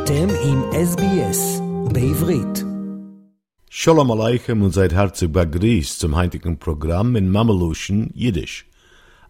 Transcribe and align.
אתם 0.00 0.28
עם 0.44 0.62
SBS 0.72 1.60
בעברית. 1.92 2.64
Shalom 3.70 4.10
Aleichem 4.10 4.62
und 4.62 4.72
seid 4.72 4.92
herzlich 4.92 5.32
begrüßt 5.32 6.00
zum 6.00 6.16
heutigen 6.16 6.58
Programm 6.58 7.14
in 7.16 7.30
Mameluschen 7.30 8.10
Jiddisch. 8.14 8.66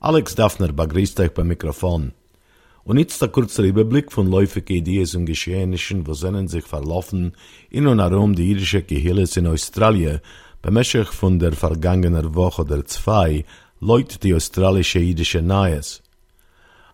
Alex 0.00 0.34
Daffner 0.34 0.72
begrüßt 0.72 1.18
euch 1.20 1.34
beim 1.34 1.48
Mikrofon. 1.48 2.12
Und 2.84 2.98
jetzt 2.98 3.20
der 3.20 3.28
kurze 3.28 3.62
Überblick 3.62 4.12
von 4.12 4.30
läufigen 4.30 4.76
Ideen 4.76 5.08
und 5.16 5.26
Geschehnissen, 5.26 6.06
wo 6.06 6.14
seinen 6.14 6.46
sich 6.48 6.64
verlaufen 6.64 7.32
in 7.70 7.86
und 7.88 8.00
herum 8.00 8.34
die 8.36 8.48
jüdische 8.50 8.82
Gehilles 8.82 9.36
in 9.36 9.46
Australien, 9.48 10.20
bemäßig 10.62 11.08
von 11.08 11.38
der 11.38 11.52
vergangenen 11.52 12.34
Woche 12.34 12.62
oder 12.62 12.84
zwei, 12.84 13.44
läutet 13.80 14.22
die 14.22 14.34
australische 14.34 15.00
jüdische 15.00 15.42
Neues. 15.42 15.99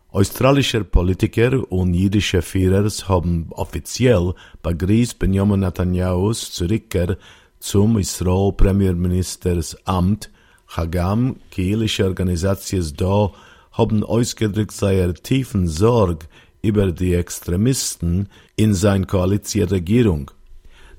Australische 0.09 0.85
Politiker 0.85 1.69
und 1.69 1.93
jüdische 1.93 2.41
Führer 2.41 2.89
haben 3.09 3.47
offiziell 3.51 4.33
begrüßt 4.63 5.19
Benjamin 5.19 5.59
Netanyahus 5.59 6.49
Zurückkehr 6.53 7.17
zum 7.59 7.97
Israel-Premierministers 7.97 9.75
Amt. 9.85 10.31
Chagam, 10.65 11.35
kielische 11.51 12.05
Organisationen 12.05 12.93
da 12.95 13.31
haben 13.73 14.03
ausgedrückt 14.05 14.71
seine 14.71 15.13
tiefen 15.13 15.67
Sorge 15.67 16.25
über 16.61 16.89
die 16.93 17.13
Extremisten 17.13 18.29
in 18.55 18.73
sein 18.73 19.07
Koalitionsregierung. 19.07 20.31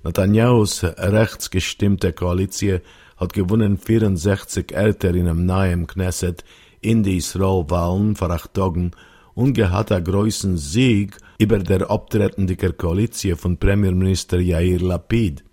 Netanyahus 0.05 0.85
rechtsgestimmte 0.85 2.13
Koalition 2.13 2.81
hat 3.17 3.33
gewonnen 3.33 3.79
64 3.79 4.73
Älter 4.73 5.15
in 5.15 5.29
einem 5.29 5.47
nahen 5.47 5.87
Knesset 5.87 6.45
in 6.81 7.03
die 7.03 7.17
Israel-Wahlen 7.17 8.17
vor 8.17 8.31
acht 8.31 8.55
Tagen 8.55 8.93
und 9.35 9.55
gehat 9.55 9.93
a 9.93 10.01
größen 10.01 10.57
Sieg 10.57 11.17
über 11.39 11.59
der 11.59 11.91
abtretende 11.91 12.57
Koalition 12.57 13.37
von 13.37 13.57
Premierminister 13.57 14.41
Yair 14.41 14.81
Lapid. 14.81 15.45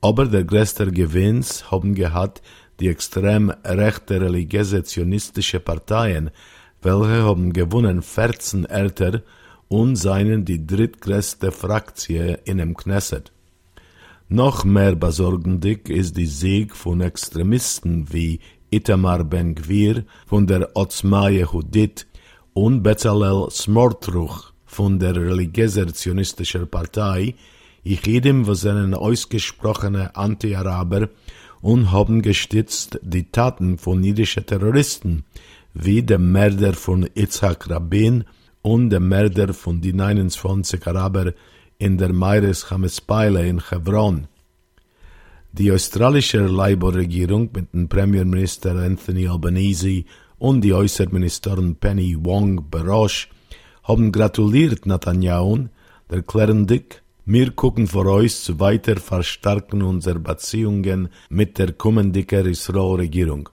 Aber 0.00 0.26
der 0.26 0.44
größte 0.44 0.90
Gewinns 0.90 1.70
haben 1.70 1.94
gehat 1.94 2.42
die 2.80 2.88
extrem 2.88 3.50
rechte 3.64 4.20
religiöse 4.20 4.82
zionistische 4.82 5.60
Parteien, 5.60 6.30
welche 6.80 7.22
haben 7.22 7.52
gewonnen 7.52 8.02
14 8.02 8.64
älter 8.64 9.22
und 9.68 9.96
seien 9.96 10.44
die 10.44 10.66
drittgrößte 10.66 11.52
Fraktion 11.52 12.36
in 12.44 12.58
dem 12.58 12.76
Knesset. 12.76 13.32
Noch 14.28 14.64
mehr 14.64 14.96
besorgendig 14.96 15.88
ist 15.88 16.16
die 16.16 16.26
Sieg 16.26 16.74
von 16.74 17.00
Extremisten 17.02 18.12
wie 18.12 18.40
Itamar 18.72 19.22
Ben-Gvir 19.24 20.04
von 20.26 20.46
der 20.46 20.70
Otzma 20.74 21.28
Yehudit 21.28 22.06
und 22.54 22.82
Bezalel 22.82 23.50
Smortruch 23.50 24.52
von 24.64 24.98
der 24.98 25.14
religiöser-zionistischen 25.14 26.66
Partei, 26.68 27.34
jedem 27.84 28.46
was 28.46 28.62
seinen 28.62 28.94
ausgesprochene 28.94 30.16
Anti-Araber 30.16 31.10
und 31.60 31.92
haben 31.92 32.22
gestützt 32.22 32.98
die 33.02 33.30
Taten 33.30 33.76
von 33.76 34.02
jüdischen 34.02 34.46
Terroristen, 34.46 35.24
wie 35.74 36.02
der 36.02 36.18
Mörder 36.18 36.72
von 36.72 37.08
Itzhak 37.14 37.68
Rabin 37.68 38.24
und 38.62 38.90
der 38.90 39.00
Mörder 39.00 39.52
von 39.52 39.82
die 39.82 39.92
29 39.92 40.86
Araber 40.86 41.34
in 41.78 41.98
der 41.98 42.12
Meires 42.12 42.70
Hamespeile 42.70 43.46
in 43.46 43.60
Hebron. 43.68 44.28
Die 45.54 45.70
australische 45.70 46.46
Labour-Regierung 46.46 47.50
mit 47.54 47.74
dem 47.74 47.86
Premierminister 47.86 48.74
Anthony 48.74 49.28
Albanese 49.28 50.04
und 50.38 50.62
die 50.62 50.72
Äußerministerin 50.72 51.76
Penny 51.76 52.16
Wong 52.18 52.70
Barosh 52.70 53.28
haben 53.82 54.10
gratuliert 54.12 54.86
Netanyahu, 54.86 55.68
erklären 56.08 56.66
dick, 56.66 57.02
wir 57.26 57.50
gucken 57.50 57.86
vor 57.86 58.06
uns 58.06 58.44
zu 58.44 58.58
weiter 58.60 58.96
verstärken 58.96 59.82
unsere 59.82 60.20
Beziehungen 60.20 61.10
mit 61.28 61.58
der 61.58 61.72
kommenden 61.74 62.24
Israel-Regierung. 62.46 63.50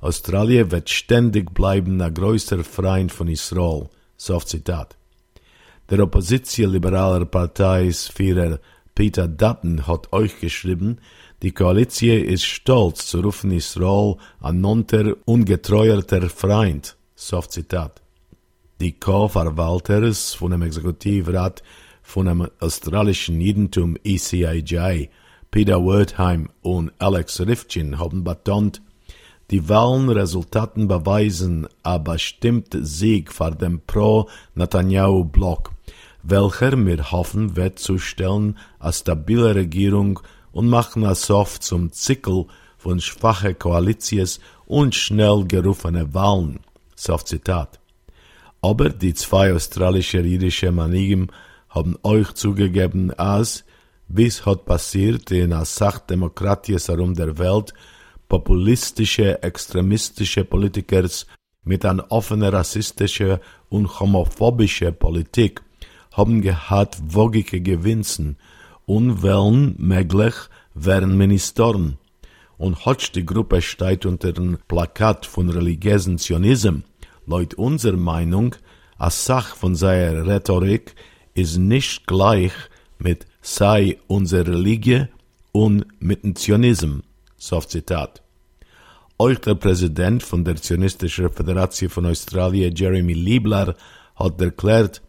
Australien 0.00 0.70
wird 0.70 0.88
ständig 0.88 1.52
bleiben 1.52 2.00
ein 2.00 2.14
größer 2.14 2.64
Freund 2.64 3.12
von 3.12 3.28
Israel. 3.28 3.90
So 4.16 4.40
Zitat. 4.40 4.96
Der 5.90 6.00
Opposition 6.00 6.72
liberaler 6.72 7.26
Parteiführer 7.26 8.58
Peter 8.94 9.26
Dutton 9.26 9.86
hat 9.86 10.12
euch 10.12 10.38
geschrieben, 10.40 10.98
die 11.42 11.50
Koalition 11.50 12.22
ist 12.22 12.44
stolz 12.44 13.06
zu 13.06 13.20
rufen 13.20 13.50
Israel 13.50 14.16
ein 14.40 14.60
nonter 14.60 15.16
ungetreuerter 15.24 16.30
Freund. 16.30 16.96
So 17.16 17.40
Zitat. 17.40 18.00
Die 18.80 18.92
Co-Verwalters 18.92 20.34
von 20.34 20.52
dem 20.52 20.62
Exekutivrat 20.62 21.64
von 22.02 22.26
dem 22.26 22.48
australischen 22.60 23.40
Judentum 23.40 23.96
ECIJ, 24.04 25.08
Peter 25.50 25.84
Wertheim 25.84 26.48
und 26.62 26.92
Alex 26.98 27.40
Rifchin 27.40 27.98
haben 27.98 28.22
betont, 28.22 28.80
die 29.50 29.68
Wahlenresultaten 29.68 30.86
beweisen 30.86 31.66
ein 31.82 32.04
bestimmter 32.04 32.84
Sieg 32.84 33.32
vor 33.32 33.50
dem 33.50 33.80
Pro-Netanyahu-Block, 33.86 35.72
welcher 36.22 36.86
wir 36.86 37.10
hoffen 37.10 37.56
wird 37.56 37.80
zustellen 37.80 38.56
eine 38.78 38.92
stabile 38.92 39.56
Regierung 39.56 40.20
und 40.52 40.68
machen 40.68 41.04
oft 41.04 41.62
zum 41.62 41.92
Zickel 41.92 42.46
von 42.78 43.00
schwache 43.00 43.54
Koalitions 43.54 44.40
und 44.66 44.94
schnell 44.94 45.44
gerufene 45.46 46.12
Wahlen. 46.14 46.60
Soft 46.94 47.28
Zitat. 47.28 47.80
Aber 48.60 48.90
die 48.90 49.14
zwei 49.14 49.52
australische 49.52 50.20
jüdische 50.20 50.70
Manigen 50.70 51.30
haben 51.68 51.96
euch 52.02 52.32
zugegeben, 52.34 53.12
als, 53.14 53.64
bis 54.08 54.44
hat 54.46 54.66
passiert 54.66 55.30
in 55.30 55.52
a 55.52 55.64
Sachdemokraties 55.64 56.88
herum 56.88 57.14
der 57.14 57.38
Welt, 57.38 57.72
populistische, 58.28 59.42
extremistische 59.42 60.44
Politikers 60.44 61.26
mit 61.64 61.84
an 61.84 62.00
offene 62.00 62.52
rassistische 62.52 63.40
und 63.68 64.00
homophobische 64.00 64.92
Politik 64.92 65.62
haben 66.12 66.42
gehabt 66.42 66.98
wogige 67.14 67.60
Gewinnsen 67.60 68.36
und 68.86 69.22
wollen 69.22 69.74
möglich 69.78 70.34
werden 70.74 71.16
Ministerien. 71.16 71.98
Und 72.58 72.84
hotsch 72.86 73.12
die 73.12 73.26
Gruppe 73.26 73.60
steht 73.60 74.06
unter 74.06 74.32
dem 74.32 74.58
Plakat 74.68 75.26
von 75.26 75.48
religiösen 75.48 76.18
Zionism, 76.18 76.80
laut 77.26 77.54
unserer 77.54 77.96
Meinung, 77.96 78.54
a 78.98 79.10
Sach 79.10 79.56
von 79.56 79.74
seiner 79.74 80.26
Rhetorik 80.26 80.94
ist 81.34 81.56
nicht 81.56 82.06
gleich 82.06 82.52
mit 82.98 83.26
sei 83.40 83.98
unsere 84.06 84.52
Religie 84.52 85.08
und 85.50 85.86
mit 86.00 86.22
dem 86.22 86.36
Zionism. 86.36 87.00
So 87.36 87.60
Zitat. 87.60 88.22
Euch 89.18 89.40
der 89.40 89.56
Präsident 89.56 90.22
von 90.22 90.44
der 90.44 90.56
Zionistischen 90.56 91.30
Föderation 91.30 91.90
von 91.90 92.06
Australien, 92.06 92.74
Jeremy 92.74 93.12
Liebler, 93.12 93.74
hat 94.16 94.40
erklärt, 94.40 95.02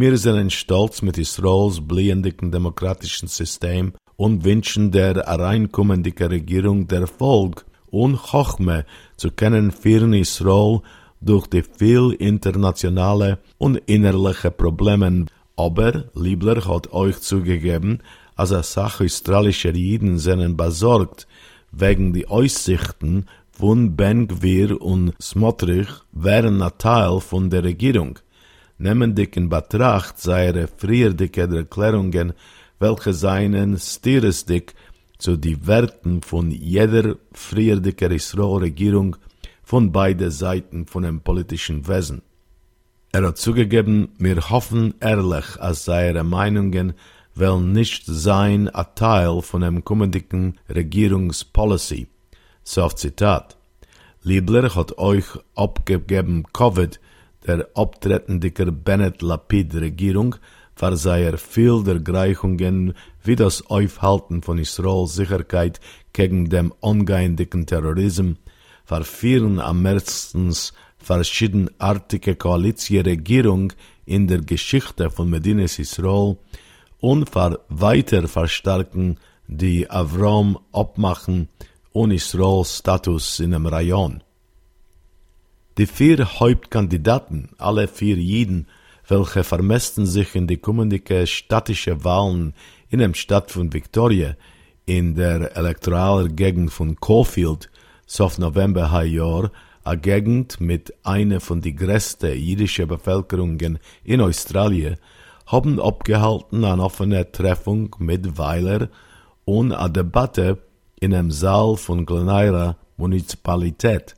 wir 0.00 0.16
sind 0.16 0.52
stolz 0.52 1.02
mit 1.02 1.18
Israels 1.18 1.80
blühenden 1.80 2.52
demokratischen 2.52 3.26
System 3.26 3.94
und 4.14 4.44
wünschen 4.44 4.92
der 4.92 5.16
hereinkommenden 5.16 6.28
Regierung 6.28 6.86
der 6.86 7.08
Volk 7.08 7.66
und 7.90 8.16
Chochme 8.16 8.84
zu 9.16 9.32
kennen 9.32 9.72
führen 9.72 10.12
Israel 10.12 10.82
durch 11.20 11.48
die 11.48 11.64
viel 11.64 12.12
internationale 12.12 13.38
und 13.58 13.78
innerliche 13.86 14.52
Probleme. 14.52 15.26
Aber 15.56 16.04
Liebler 16.14 16.64
hat 16.64 16.92
euch 16.92 17.18
zugegeben, 17.18 17.98
als 18.36 18.52
er 18.52 18.62
Sache 18.62 19.06
australischer 19.06 19.74
Jiden 19.74 20.18
sind 20.18 20.56
besorgt 20.56 21.26
wegen 21.72 22.12
die 22.12 22.28
Aussichten 22.28 23.26
von 23.50 23.96
Ben 23.96 24.28
Gwir 24.28 24.80
und 24.80 25.14
Smotrich 25.20 25.88
wären 26.12 26.62
ein 26.62 26.78
Teil 26.78 27.18
von 27.18 27.50
der 27.50 27.64
Regierung 27.64 28.20
nehmen 28.78 29.14
dich 29.14 29.36
in 29.36 29.48
Betracht 29.48 30.18
seine 30.18 30.68
frierdicke 30.68 31.42
Erklärungen, 31.42 32.32
welche 32.78 33.12
seinen 33.12 33.76
stiristik 33.78 34.74
zu 35.18 35.36
die 35.36 35.66
Werten 35.66 36.22
von 36.22 36.50
jeder 36.50 37.16
frierdicke 37.32 38.06
Israel-Regierung 38.06 39.16
von 39.62 39.92
beide 39.92 40.30
Seiten 40.30 40.86
von 40.86 41.02
dem 41.02 41.20
politischen 41.20 41.86
Wesen. 41.88 42.22
Er 43.10 43.26
hat 43.26 43.38
zugegeben, 43.38 44.10
wir 44.18 44.50
hoffen 44.50 44.94
ehrlich, 45.00 45.60
als 45.60 45.84
seine 45.84 46.24
Meinungen 46.24 46.94
will 47.34 47.60
nicht 47.60 48.04
sein 48.06 48.68
a 48.74 48.84
Teil 48.84 49.42
von 49.42 49.62
dem 49.62 49.84
kommenden 49.84 50.58
Regierungspolicy. 50.68 52.08
So 52.64 52.88
Zitat. 52.88 53.56
Liebler 54.22 54.74
hat 54.74 54.98
euch 54.98 55.26
abgegeben 55.54 56.44
Covid 56.52 57.00
der 57.48 57.66
abtretendiger 57.74 58.70
Bennett 58.70 59.22
Lapid 59.22 59.74
Regierung 59.74 60.36
war 60.76 60.96
seiner 60.96 61.38
viel 61.38 61.82
der 61.82 61.98
Greichungen 61.98 62.94
wie 63.24 63.36
das 63.36 63.66
Aufhalten 63.66 64.42
von 64.42 64.58
Israels 64.58 65.14
Sicherheit 65.14 65.80
gegen 66.12 66.50
dem 66.50 66.72
ungeindigen 66.80 67.66
Terrorismus, 67.66 68.36
verfieren 68.84 69.60
am 69.60 69.82
meistens 69.82 70.72
verschiedenartige 70.98 72.36
Koalitionsregierung 72.36 73.72
in 74.04 74.26
der 74.26 74.42
Geschichte 74.42 75.10
von 75.10 75.30
Medinas 75.30 75.78
Israel, 75.78 76.36
und 77.00 77.30
für 77.30 77.60
weiter 77.68 78.28
verstärken 78.28 79.18
die 79.46 79.88
Avrom 79.88 80.58
abmachen 80.72 81.48
und 81.92 82.10
Israel 82.10 82.64
Status 82.64 83.40
in 83.40 83.52
dem 83.52 83.66
Rayon. 83.66 84.22
Die 85.78 85.86
vier 85.86 86.40
Hauptkandidaten, 86.40 87.50
alle 87.56 87.86
vier 87.86 88.16
Jiden, 88.16 88.66
welche 89.06 89.44
vermessen 89.44 90.06
sich 90.06 90.34
in 90.34 90.48
die 90.48 90.56
kommende 90.56 91.00
städtische 91.24 92.02
Wahlen 92.02 92.52
in 92.90 92.98
dem 92.98 93.14
Stadt 93.14 93.52
von 93.52 93.72
Victoria, 93.72 94.34
in 94.86 95.14
der 95.14 95.56
elektoralen 95.56 96.34
Gegend 96.34 96.72
von 96.72 96.96
Caulfield, 96.96 97.70
sof 98.06 98.38
November 98.38 99.04
Jahr, 99.04 99.52
a 99.84 99.94
Gegend 99.94 100.60
mit 100.60 100.92
einer 101.04 101.38
von 101.38 101.60
die 101.60 101.76
größten 101.76 102.36
jüdischen 102.36 102.88
Bevölkerungen 102.88 103.78
in 104.02 104.20
Australien, 104.20 104.96
haben 105.46 105.80
abgehalten 105.80 106.64
an 106.64 106.80
offener 106.80 107.30
Treffung 107.30 107.94
mit 108.00 108.36
Weiler 108.36 108.88
und 109.44 109.70
a 109.70 109.88
Debatte 109.88 110.58
in 110.98 111.14
einem 111.14 111.30
Saal 111.30 111.76
von 111.76 112.04
Glenaira 112.04 112.76
Municipalität. 112.96 114.17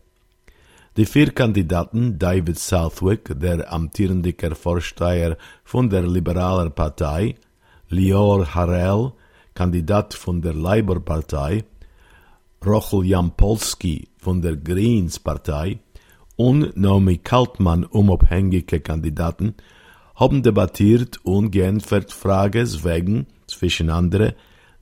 Die 1.00 1.06
vier 1.06 1.30
Kandidaten 1.30 2.18
David 2.18 2.58
Southwick, 2.58 3.32
der 3.40 3.72
amtierende 3.72 4.34
Vorsteher 4.54 5.38
von 5.64 5.88
der 5.88 6.06
Liberalen 6.06 6.72
Partei, 6.72 7.36
Lior 7.88 8.54
Harel, 8.54 9.12
Kandidat 9.54 10.12
von 10.12 10.42
der 10.42 10.52
Labour 10.52 11.02
Partei, 11.02 11.64
Rochel 12.62 13.06
Jampolski 13.06 14.08
von 14.18 14.42
der 14.42 14.58
Greens 14.58 15.18
Partei 15.18 15.78
und 16.36 16.76
Naomi 16.76 17.16
Kaltmann, 17.16 17.84
unabhängige 17.84 18.80
Kandidaten, 18.80 19.54
haben 20.16 20.42
debattiert 20.42 21.18
und 21.22 21.50
geantwortet 21.50 22.12
Fragen 22.12 22.68
wegen, 22.84 23.26
zwischen 23.46 23.88
anderen, 23.88 24.34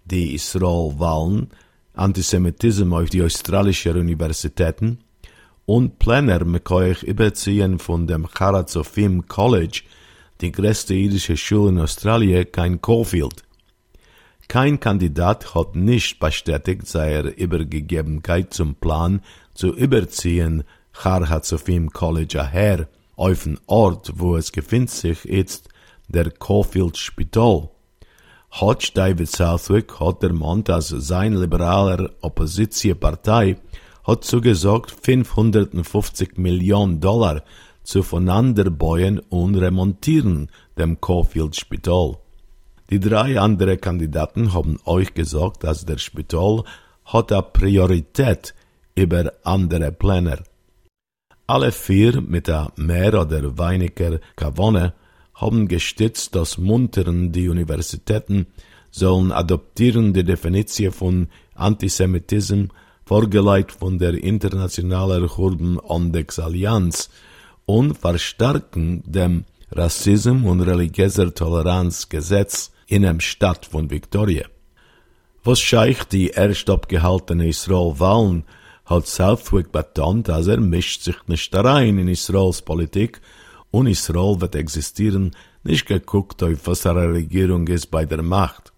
die 0.04 0.34
Israel-Wahlen, 0.34 1.50
Antisemitismus 1.94 3.02
auf 3.04 3.08
die 3.08 3.22
australischen 3.22 3.96
Universitäten 3.96 4.98
und 5.68 5.98
Pläne 5.98 6.46
mit 6.46 6.70
euch 6.70 7.02
überziehen 7.02 7.78
von 7.78 8.06
dem 8.06 8.26
Charazofim 8.26 9.28
College, 9.28 9.82
die 10.40 10.50
größte 10.50 10.94
jüdische 10.94 11.36
Schule 11.36 11.68
in 11.68 11.78
Australien, 11.78 12.50
kein 12.50 12.80
Caulfield. 12.80 13.42
Kein 14.48 14.80
Kandidat 14.80 15.54
hat 15.54 15.76
nicht 15.76 16.18
bestätigt 16.20 16.86
seine 16.86 17.28
Übergegebenheit 17.28 18.54
zum 18.54 18.76
Plan 18.76 19.20
zu 19.52 19.74
überziehen 19.74 20.64
Charazofim 20.94 21.90
College 21.90 22.50
her 22.50 22.88
auf 23.16 23.44
den 23.44 23.60
Ort, 23.66 24.12
wo 24.14 24.38
es 24.38 24.50
befindet 24.50 24.88
sich 24.88 25.24
jetzt 25.24 25.68
der 26.08 26.30
Caulfield 26.30 26.96
Spital. 26.96 27.68
Hodge 28.52 28.92
David 28.94 29.28
Southwick 29.28 30.00
hat 30.00 30.22
der 30.22 30.32
Mann, 30.32 30.64
dass 30.64 30.88
sein 30.88 31.34
liberaler 31.34 32.08
Oppositionspartei 32.22 33.58
hat 34.08 34.25
zugesagt 34.25 34.90
550 34.90 36.38
Millionen 36.38 36.99
Dollar 36.99 37.44
zu 37.82 38.02
voneinanderbauen 38.02 39.19
und 39.19 39.55
remontieren 39.55 40.50
dem 40.78 40.99
Caulfield 40.99 41.56
Spital. 41.56 42.16
Die 42.88 43.00
drei 43.00 43.38
anderen 43.38 43.78
Kandidaten 43.78 44.55
haben 44.55 44.78
euch 44.87 45.12
gesagt, 45.12 45.62
dass 45.62 45.84
der 45.84 45.99
Spital 45.99 46.64
hat 47.05 47.32
a 47.32 47.43
Priorität 47.43 48.55
über 48.94 49.34
andere 49.44 49.93
Pläne. 49.93 50.43
Alle 51.46 51.70
vier 51.70 52.22
mit 52.22 52.49
a 52.49 52.72
mehr 52.76 53.12
oder 53.20 53.58
weniger 53.58 54.20
Kavone 54.37 54.94
haben 55.34 55.69
gestützt, 55.69 56.34
dass 56.34 56.56
munteren 56.56 57.31
die 57.31 57.50
Universitäten 57.50 58.46
sollen 58.90 59.32
adoptieren 59.32 60.14
die 60.14 60.25
Definition 60.25 60.93
von 60.93 61.28
Antisemitismus 61.54 62.70
vorgelegt 63.08 63.72
von 63.72 63.99
der 63.99 64.22
Internationalen 64.22 65.26
Kurden 65.28 65.81
Ondex 65.81 66.38
Allianz 66.38 67.08
und 67.64 67.96
verstärken 67.96 69.02
dem 69.06 69.46
Rassismus 69.72 70.52
und 70.52 70.60
religiöser 70.60 71.32
Toleranzgesetz 71.32 72.70
in 72.87 73.05
dem 73.05 73.20
Stadt 73.20 73.64
von 73.64 73.88
Victoria. 73.88 74.44
Was 75.43 75.58
scheich 75.58 76.05
die 76.05 76.28
erst 76.28 76.69
abgehaltene 76.69 77.49
Israel-Wahlen 77.49 78.44
hat 78.84 79.06
Southwick 79.06 79.72
betont, 79.72 80.28
dass 80.28 80.46
er 80.46 80.61
mischt 80.61 81.00
sich 81.00 81.16
nicht 81.28 81.54
rein 81.54 81.96
in 81.96 82.08
Israels 82.08 82.61
Politik 82.61 83.22
und 83.70 83.87
Israel 83.87 84.38
wird 84.43 84.54
existieren, 84.54 85.34
nicht 85.62 85.87
geguckt 85.87 86.43
auf 86.43 86.66
was 86.66 86.84
eine 86.84 87.08
Regierung 87.08 87.69
ist 87.69 87.90
bei 87.90 88.04
der 88.04 88.22
Macht. 88.22 88.70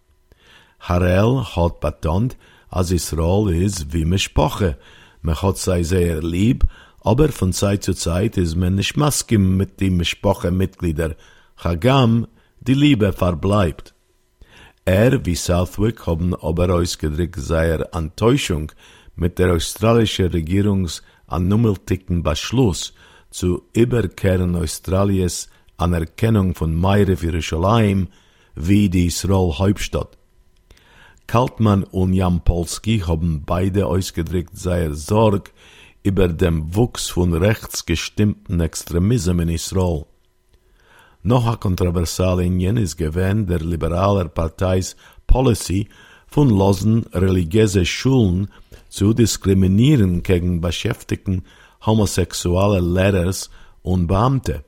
Harel 0.78 1.44
hat 1.56 1.80
betont, 1.80 2.36
als 2.70 2.92
Israel 2.92 3.54
ist 3.54 3.92
wie 3.92 4.04
Mischpoche. 4.04 4.78
Man 5.22 5.40
hat 5.42 5.58
sei 5.58 5.82
sehr 5.82 6.22
lieb, 6.22 6.64
aber 7.00 7.28
von 7.30 7.52
Zeit 7.52 7.82
zu 7.82 7.94
Zeit 7.94 8.36
ist 8.36 8.56
man 8.56 8.76
nicht 8.76 8.96
maskim 8.96 9.56
mit 9.56 9.80
den 9.80 9.96
Mischpoche-Mitglieder. 9.96 11.16
Chagam, 11.56 12.26
die 12.60 12.74
Liebe 12.74 13.12
verbleibt. 13.12 13.94
Er 14.84 15.24
wie 15.26 15.34
Southwick 15.34 16.06
haben 16.06 16.34
aber 16.34 16.74
ausgedrückt 16.74 17.40
seine 17.40 17.92
Enttäuschung 17.92 18.72
mit 19.14 19.38
der 19.38 19.52
australischen 19.52 20.26
Regierungs 20.26 21.02
annummeltigen 21.26 22.22
Beschluss 22.22 22.94
zu 23.30 23.62
überkehren 23.72 24.56
Australiens 24.56 25.48
Anerkennung 25.76 26.54
von 26.54 26.74
Meire 26.74 27.16
für 27.16 27.26
Jerusalem 27.26 28.08
wie 28.54 28.88
die 28.88 29.06
Israel-Hauptstadt. 29.06 30.19
Kaltmann 31.30 31.84
und 31.84 32.12
Jampolski 32.12 33.04
haben 33.06 33.44
beide 33.46 33.86
ausgedrückt 33.86 34.58
seine 34.58 34.96
Sorge 34.96 35.52
über 36.02 36.26
den 36.26 36.74
Wuchs 36.74 37.08
von 37.08 37.32
rechtsgestimmten 37.32 38.58
Extremismus 38.58 39.40
in 39.40 39.48
Israel. 39.48 40.06
Noch 41.22 41.46
ein 41.46 41.60
kontroversaler 41.60 42.42
Indien 42.42 42.76
ist 42.76 42.96
gewähnt 42.96 43.48
der 43.48 43.60
liberaler 43.60 44.24
Parteis 44.24 44.96
Policy 45.28 45.88
von 46.26 46.48
losen 46.48 47.04
religiöse 47.12 47.86
Schulen 47.86 48.50
zu 48.88 49.14
diskriminieren 49.14 50.24
gegen 50.24 50.60
Beschäftigten 50.60 51.44
homosexuelle 51.86 52.80
Lehrers 52.80 53.50
und 53.82 54.08
Beamte. 54.08 54.64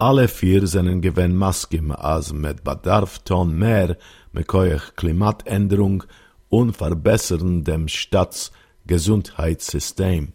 Alle 0.00 0.28
vier 0.28 0.64
sind 0.68 1.02
gewähnt 1.02 1.34
Maskim 1.34 1.90
als 1.90 2.32
mit 2.32 2.62
Bedarf 2.62 3.18
ton 3.24 3.58
mehr 3.58 3.96
mekoech 4.32 4.94
Klimatänderung 4.94 6.04
und 6.48 6.76
verbessern 6.76 7.64
dem 7.64 7.88
Staatsgesundheitssystem. 7.88 10.34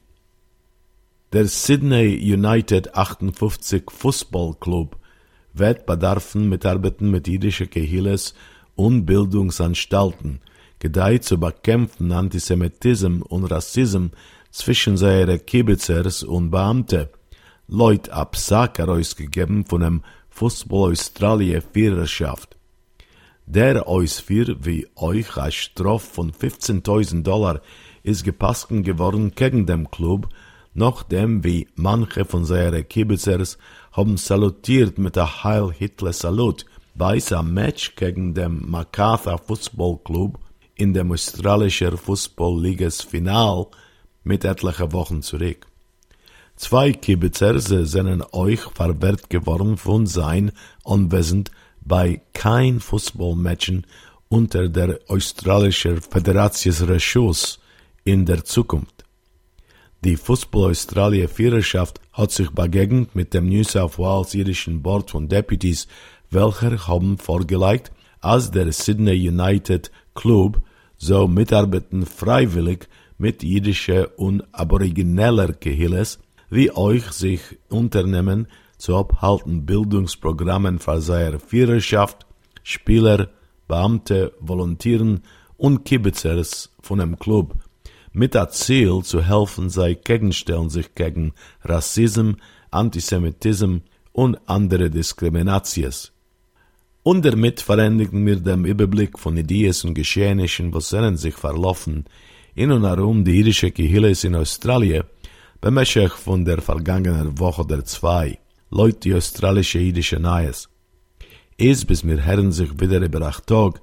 Der 1.31 1.47
Sydney 1.47 2.33
United 2.33 2.93
58 2.93 3.83
Fußballclub 3.89 4.97
wird 5.53 5.85
bedarfen 5.85 6.49
mitarbeiten 6.49 7.09
mit 7.09 7.29
jüdischen 7.29 7.69
Gehilles 7.69 8.33
und 8.75 9.05
Bildungsanstalten, 9.05 10.41
gedeiht 10.79 11.23
zu 11.23 11.39
bekämpfen 11.39 12.11
Antisemitismus 12.11 13.25
und 13.29 13.45
Rassismus 13.45 14.11
zwischen 14.51 14.97
seinen 14.97 15.45
Kibitzers 15.45 16.21
und 16.21 16.51
Beamte. 16.51 17.11
Leut 17.67 18.09
ab 18.09 18.35
Sack 18.35 18.79
herausgegeben 18.79 19.65
von 19.65 19.81
dem 19.81 20.03
Fußball 20.29 20.91
Australien 20.91 21.63
Führerschaft. 21.73 22.57
Der 23.45 23.87
Ausführ 23.87 24.57
wie 24.61 24.87
euch 24.95 25.37
als 25.37 25.55
Straf 25.55 26.03
von 26.03 26.31
15.000 26.31 27.23
Dollar 27.23 27.61
ist 28.03 28.23
gepassten 28.23 28.83
geworden 28.83 29.33
gegen 29.35 29.65
dem 29.65 29.89
Club, 29.91 30.27
nachdem 30.73 31.43
wie 31.43 31.67
manche 31.75 32.25
von 32.25 32.45
seinen 32.45 32.87
Kibitzers 32.87 33.57
haben 33.91 34.17
salutiert 34.17 34.97
mit 34.97 35.15
der 35.15 35.43
Heil 35.43 35.71
Hitler 35.71 36.13
Salut 36.13 36.65
bei 36.95 37.19
seinem 37.19 37.53
Match 37.53 37.95
gegen 37.95 38.33
den 38.33 38.69
MacArthur 38.69 39.37
Football 39.37 39.99
Club 40.03 40.39
in 40.75 40.93
dem 40.93 41.11
australischen 41.11 41.97
Fußballligas 41.97 43.01
Final 43.01 43.67
mit 44.23 44.43
etlichen 44.43 44.91
Wochen 44.91 45.21
zurück. 45.21 45.67
Zwei 46.55 46.93
Kibitzer 46.93 47.59
sind 47.59 48.33
euch 48.33 48.61
verwehrt 48.61 49.29
geworden 49.29 49.77
von 49.77 50.05
sein 50.07 50.51
Anwesend 50.85 51.51
bei 51.81 52.21
kein 52.33 52.79
Fußballmatchen 52.79 53.85
unter 54.29 54.69
der 54.69 54.99
australischen 55.07 56.01
Föderationsreschuss 56.01 57.59
in 58.03 58.25
der 58.25 58.43
Zukunft. 58.43 59.03
Die 60.03 60.15
Fußball 60.15 60.71
Australia 60.71 61.27
Führerschaft 61.27 61.99
hat 62.11 62.31
sich 62.31 62.49
begegnet 62.49 63.15
mit 63.15 63.33
dem 63.33 63.47
New 63.47 63.63
South 63.63 63.97
Wales 63.97 64.33
irischen 64.33 64.81
Board 64.81 65.11
von 65.11 65.27
Deputies, 65.27 65.87
welcher 66.29 66.87
haben 66.87 67.17
vorgelegt, 67.17 67.91
als 68.19 68.51
der 68.51 68.71
Sydney 68.71 69.27
United 69.27 69.91
Club 70.13 70.61
so 70.97 71.27
mitarbeiten 71.27 72.05
freiwillig 72.05 72.87
mit 73.17 73.43
jüdischer 73.43 74.17
und 74.17 74.43
aborigineller 74.53 75.53
Gehilles, 75.53 76.19
wie 76.53 76.69
euch 76.75 77.11
sich 77.11 77.41
Unternehmen 77.69 78.47
zu 78.77 78.95
abhalten 78.95 79.65
Bildungsprogrammen 79.65 80.77
für 80.77 81.01
seine 81.01 81.39
Führerschaft 81.39 82.27
Spieler, 82.61 83.29
Beamte, 83.67 84.33
Volontieren 84.39 85.23
und 85.57 85.83
Kibitzers 85.83 86.69
von 86.79 86.99
dem 86.99 87.17
Club, 87.17 87.55
mit 88.11 88.35
der 88.35 88.49
Ziel 88.49 89.01
zu 89.01 89.25
helfen, 89.25 89.71
sei 89.71 89.95
gegenstellen 89.95 90.69
sich 90.69 90.93
gegen 90.93 91.33
Rassismus, 91.63 92.35
Antisemitismus 92.69 93.81
und 94.11 94.37
andere 94.45 94.91
Diskriminations. 94.91 96.11
Und 97.01 97.25
damit 97.25 97.61
verändigen 97.61 98.23
wir 98.27 98.35
den 98.35 98.65
Überblick 98.65 99.17
von 99.17 99.35
Ideen 99.37 99.73
und 99.85 99.95
Geschehnissen, 99.95 100.71
was 100.71 100.89
sich 101.19 101.33
verlaufen, 101.33 102.05
in 102.53 102.71
und 102.71 102.85
herum 102.85 103.23
die 103.23 103.39
irische 103.39 103.71
Gehilles 103.71 104.23
in 104.23 104.35
Australien, 104.35 105.03
bemächtig 105.62 106.12
von 106.12 106.44
der 106.44 106.60
vergangenen 106.62 107.38
Woche 107.38 107.66
der 107.66 107.84
zwei, 107.84 108.38
Leute 108.70 109.00
die 109.00 109.14
australische 109.14 109.78
jüdische 109.78 110.18
Neues. 110.18 110.68
Es 111.56 111.84
bis 111.84 112.04
mir 112.04 112.20
Herren 112.20 112.52
sich 112.52 112.80
wieder 112.80 113.00
über 113.00 113.22
acht 113.22 113.46
Tag, 113.46 113.80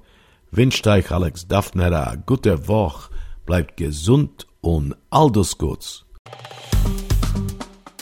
wünscht 0.50 0.86
euch 0.86 1.10
Alex 1.10 1.46
Daphner 1.46 1.92
a 1.92 2.14
gute 2.14 2.68
Woche, 2.68 3.10
bleibt 3.44 3.76
gesund 3.76 4.46
und 4.60 4.94
all 5.10 5.30
das 5.30 5.58
Gutes. 5.58 6.02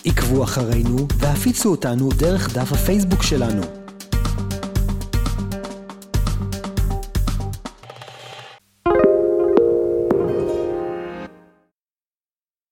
עקבו 0.06 0.44
אחרינו 0.44 1.08
והפיצו 1.18 1.70
אותנו 1.70 2.08
דרך 2.16 2.54
דף 2.54 2.72
הפייסבוק 2.72 3.22
שלנו. 3.22 3.77